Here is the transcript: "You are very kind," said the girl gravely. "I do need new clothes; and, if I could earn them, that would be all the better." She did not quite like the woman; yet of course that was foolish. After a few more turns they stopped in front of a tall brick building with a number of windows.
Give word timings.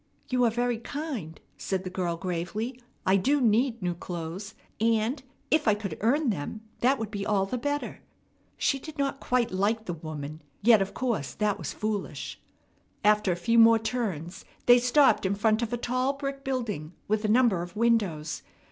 "You 0.29 0.43
are 0.45 0.49
very 0.49 0.79
kind," 0.79 1.39
said 1.59 1.83
the 1.83 1.91
girl 1.91 2.17
gravely. 2.17 2.81
"I 3.05 3.17
do 3.17 3.39
need 3.39 3.83
new 3.83 3.93
clothes; 3.93 4.55
and, 4.79 5.21
if 5.51 5.67
I 5.67 5.75
could 5.75 5.95
earn 6.01 6.31
them, 6.31 6.61
that 6.79 6.97
would 6.97 7.11
be 7.11 7.23
all 7.23 7.45
the 7.45 7.59
better." 7.59 8.01
She 8.57 8.79
did 8.79 8.97
not 8.97 9.19
quite 9.19 9.51
like 9.51 9.85
the 9.85 9.93
woman; 9.93 10.41
yet 10.63 10.81
of 10.81 10.95
course 10.95 11.35
that 11.35 11.59
was 11.59 11.71
foolish. 11.71 12.41
After 13.03 13.31
a 13.31 13.35
few 13.35 13.59
more 13.59 13.77
turns 13.77 14.43
they 14.65 14.79
stopped 14.79 15.23
in 15.23 15.35
front 15.35 15.61
of 15.61 15.71
a 15.71 15.77
tall 15.77 16.13
brick 16.13 16.43
building 16.43 16.93
with 17.07 17.23
a 17.23 17.27
number 17.27 17.61
of 17.61 17.75
windows. 17.75 18.41